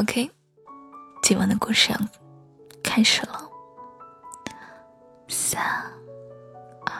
[0.00, 0.28] OK，
[1.22, 1.98] 今晚的故事要
[2.82, 3.48] 开始了。
[5.28, 5.62] 三
[6.84, 6.92] 二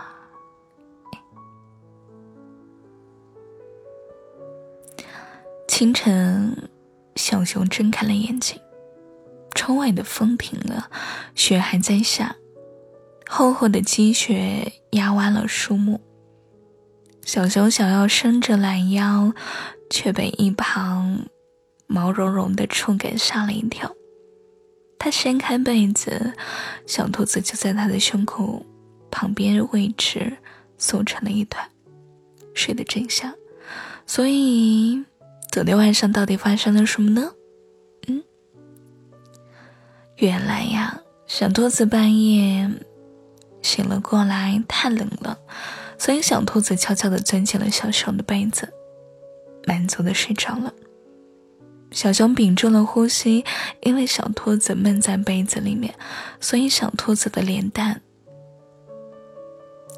[4.97, 5.05] 一，
[5.67, 6.71] 清晨，
[7.17, 8.61] 小熊睁开了眼睛，
[9.57, 10.89] 窗外的风停了，
[11.35, 12.37] 雪还在下，
[13.29, 16.01] 厚厚的积雪压弯了树木。
[17.23, 19.33] 小熊想要伸着懒腰，
[19.91, 21.27] 却被一旁。
[21.87, 23.95] 毛茸茸的触感吓了一跳，
[24.99, 26.33] 他掀开被子，
[26.87, 28.65] 小兔子就在他的胸口
[29.11, 30.37] 旁边位置
[30.79, 31.69] 缩成了一团，
[32.55, 33.33] 睡得正香。
[34.07, 35.05] 所以，
[35.51, 37.33] 昨天晚上到底发生了什么呢？
[38.07, 38.23] 嗯，
[40.17, 42.71] 原来呀，小兔子半夜
[43.63, 45.39] 醒了过来，太冷了，
[45.99, 48.73] 所以小兔子悄悄地钻进了小熊的被子，
[49.67, 50.73] 满足的睡着了。
[51.95, 53.45] 小熊屏住了呼吸，
[53.81, 55.95] 因为小兔子闷在被子里面，
[56.41, 58.03] 所以小兔子的脸蛋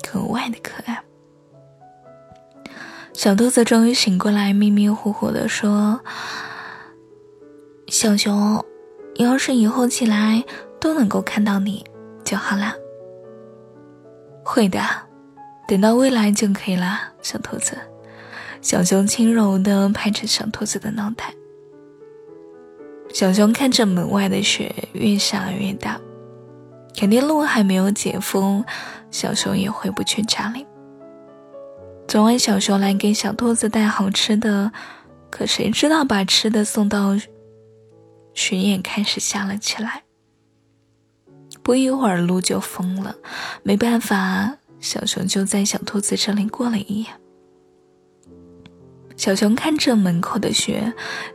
[0.03, 1.03] 格外的可爱。
[3.15, 6.01] 小兔子终于醒过来，迷迷糊糊的说
[7.89, 8.63] ：“小熊，
[9.15, 10.45] 要是以后起来
[10.79, 11.83] 都能够看到你
[12.23, 12.75] 就好了。
[14.45, 14.81] ”“会的，
[15.67, 17.79] 等到未来就可以了。”小兔子，
[18.61, 21.35] 小熊轻柔的拍着小兔子的脑袋。
[23.17, 25.99] 小熊看着门外的雪越下越大，
[26.95, 28.63] 肯定路还没有解封，
[29.11, 30.67] 小熊也回不去家里。
[32.07, 34.71] 昨晚小熊来给小兔子带好吃的，
[35.31, 37.17] 可谁知道把吃的送到，
[38.35, 40.03] 雪也开始下了起来。
[41.63, 43.17] 不一会儿路就封了，
[43.63, 47.09] 没办法，小熊就在小兔子这里过了一夜。
[49.17, 50.93] 小熊看着门口的雪，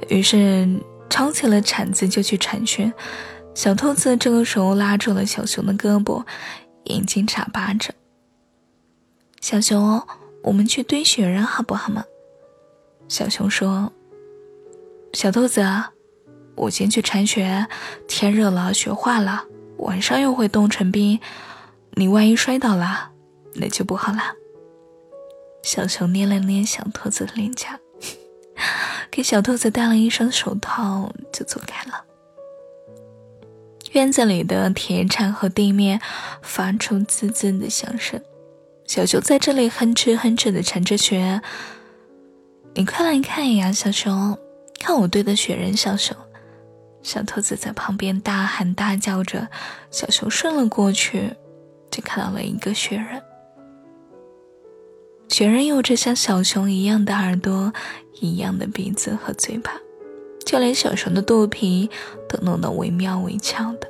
[0.10, 0.70] 于是。
[1.12, 2.92] 抄起了铲子就去铲雪，
[3.54, 6.26] 小兔子这个时候拉住了小熊的胳膊，
[6.86, 7.94] 眼睛眨巴着。
[9.42, 10.02] 小熊，
[10.42, 12.06] 我们去堆雪人好不好嘛？
[13.10, 13.92] 小熊说
[15.14, 15.62] ：“小兔子，
[16.56, 17.68] 我先去铲雪，
[18.08, 19.44] 天热了雪化了，
[19.80, 21.20] 晚上又会冻成冰，
[21.96, 23.12] 你万一摔倒了，
[23.56, 24.20] 那就不好了。”
[25.62, 27.78] 小熊捏了捏小兔子的脸颊。
[29.12, 32.06] 给小兔子戴了一双手套，就走开了。
[33.92, 36.00] 院子里的铁铲和地面
[36.42, 38.22] 发出滋滋的响声，
[38.88, 41.42] 小熊在这里哼哧哼哧的铲着雪。
[42.74, 44.40] 你快来看呀，小熊，
[44.80, 45.76] 看我堆的雪人！
[45.76, 46.16] 小熊，
[47.04, 49.50] 小兔子在旁边大喊大叫着。
[49.92, 51.34] 小熊顺了过去，
[51.92, 53.22] 就看到了一个雪人。
[55.32, 57.72] 雪人有着像小熊一样的耳朵，
[58.20, 59.72] 一样的鼻子和嘴巴，
[60.46, 61.90] 就连小熊的肚皮
[62.28, 63.88] 都弄得惟妙惟肖的。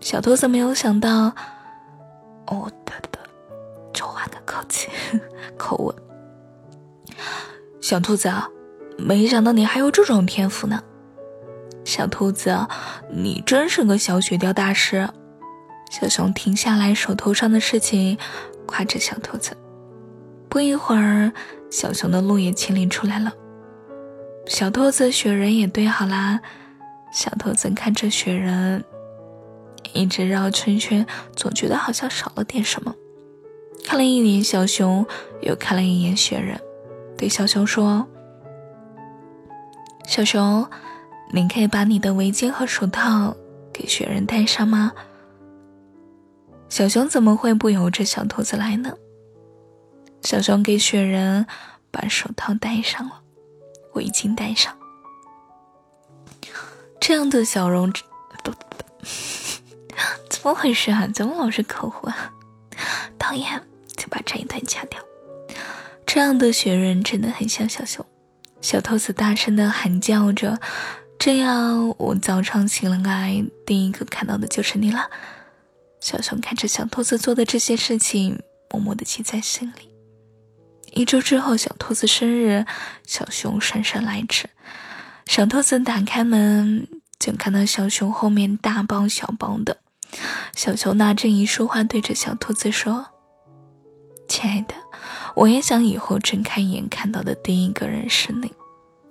[0.00, 1.32] 小兔子没有想到，
[2.48, 3.20] 哦，对对，
[3.92, 4.88] 就换个口气
[5.56, 5.94] 口吻。
[7.80, 8.48] 小兔子，啊
[8.98, 10.82] 没想到你还有这种天赋呢。
[11.84, 12.66] 小兔子，
[13.08, 15.08] 你真是个小雪雕大师。
[15.92, 18.18] 小熊停下来手头上的事情，
[18.66, 19.56] 夸着小兔子。
[20.54, 21.32] 不一会儿，
[21.68, 23.32] 小熊的路也清理出来了，
[24.46, 26.40] 小兔子雪人也堆好啦。
[27.12, 28.84] 小兔子看着雪人，
[29.94, 31.04] 一直绕圈圈，
[31.34, 32.94] 总觉得好像少了点什么。
[33.84, 35.04] 看了一眼小熊，
[35.42, 36.56] 又看了一眼雪人，
[37.18, 38.06] 对小熊说
[40.06, 40.64] ：“小熊，
[41.32, 43.36] 你可以把你的围巾和手套
[43.72, 44.92] 给雪人戴上吗？”
[46.70, 48.92] 小熊怎么会不由着小兔子来呢？
[50.24, 51.46] 小熊给雪人
[51.90, 53.20] 把手套戴上了，
[53.92, 54.74] 围巾戴上。
[56.98, 57.92] 这样的小容，
[60.30, 61.06] 怎么回事啊？
[61.14, 62.12] 怎么老是口混？
[63.18, 63.62] 讨厌，
[63.96, 64.98] 就把这一段掐掉。
[66.06, 68.04] 这样的雪人真的很像小熊。
[68.62, 70.58] 小兔子大声的喊叫着
[71.20, 75.10] ：“这样，我早上醒了来，第一个看到的就是你了。”
[76.00, 79.93] 小熊看着小兔子做的这些事情，默默的记在心里。
[80.94, 82.64] 一周之后，小兔子生日，
[83.04, 84.48] 小熊姗姗来迟。
[85.26, 86.86] 小兔子打开门，
[87.18, 89.78] 就看到小熊后面大包小包的。
[90.54, 93.06] 小熊拿着一束花，对着小兔子说
[94.28, 94.74] ：“亲爱的，
[95.34, 98.52] 我也想以后睁开眼看到的第一个人是你。”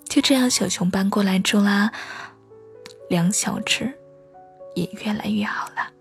[0.07, 1.91] 就这样，小熊搬过来住啦，
[3.09, 3.93] 两小只
[4.75, 5.91] 也越来越好了。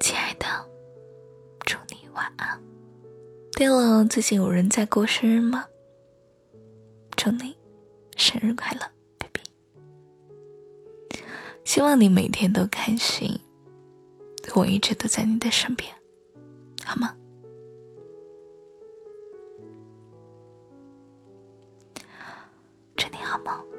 [0.00, 0.46] 亲爱的，
[1.64, 2.60] 祝你晚安。
[3.60, 5.66] 对了最近有人在过生日吗？
[7.14, 7.54] 祝你
[8.16, 8.80] 生日快乐
[9.18, 9.42] baby
[11.62, 13.38] 希望你每天都开心
[14.54, 15.94] 我一直都在你的身边
[16.86, 17.14] 好吗？
[22.96, 23.69] 祝你好梦。